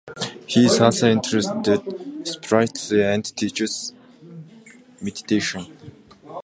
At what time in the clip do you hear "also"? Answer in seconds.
0.81-1.11